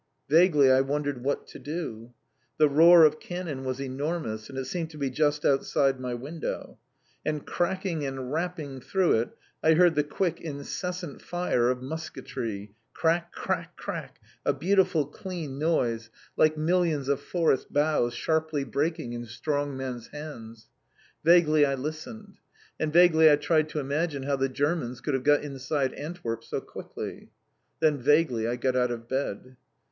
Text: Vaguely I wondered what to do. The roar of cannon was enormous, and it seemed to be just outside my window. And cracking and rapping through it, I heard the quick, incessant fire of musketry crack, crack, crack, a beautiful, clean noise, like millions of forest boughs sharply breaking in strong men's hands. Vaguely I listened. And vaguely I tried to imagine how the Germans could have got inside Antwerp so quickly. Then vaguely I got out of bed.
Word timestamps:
Vaguely 0.31 0.71
I 0.71 0.81
wondered 0.81 1.23
what 1.23 1.45
to 1.49 1.59
do. 1.59 2.11
The 2.57 2.67
roar 2.67 3.03
of 3.03 3.19
cannon 3.19 3.63
was 3.63 3.79
enormous, 3.79 4.49
and 4.49 4.57
it 4.57 4.65
seemed 4.65 4.89
to 4.89 4.97
be 4.97 5.11
just 5.11 5.45
outside 5.45 5.99
my 5.99 6.15
window. 6.15 6.79
And 7.23 7.45
cracking 7.45 8.03
and 8.03 8.33
rapping 8.33 8.79
through 8.81 9.19
it, 9.19 9.29
I 9.61 9.75
heard 9.75 9.93
the 9.93 10.03
quick, 10.03 10.41
incessant 10.41 11.21
fire 11.21 11.69
of 11.69 11.83
musketry 11.83 12.73
crack, 12.95 13.31
crack, 13.31 13.75
crack, 13.77 14.19
a 14.43 14.53
beautiful, 14.53 15.05
clean 15.05 15.59
noise, 15.59 16.09
like 16.35 16.57
millions 16.57 17.07
of 17.07 17.21
forest 17.21 17.71
boughs 17.71 18.15
sharply 18.15 18.63
breaking 18.63 19.13
in 19.13 19.27
strong 19.27 19.77
men's 19.77 20.07
hands. 20.07 20.67
Vaguely 21.23 21.63
I 21.63 21.75
listened. 21.75 22.39
And 22.79 22.91
vaguely 22.91 23.29
I 23.31 23.35
tried 23.35 23.69
to 23.69 23.79
imagine 23.79 24.23
how 24.23 24.35
the 24.35 24.49
Germans 24.49 24.99
could 24.99 25.13
have 25.13 25.21
got 25.23 25.43
inside 25.43 25.93
Antwerp 25.93 26.43
so 26.43 26.59
quickly. 26.59 27.29
Then 27.81 27.99
vaguely 27.99 28.47
I 28.47 28.55
got 28.55 28.75
out 28.75 28.89
of 28.89 29.07
bed. 29.07 29.57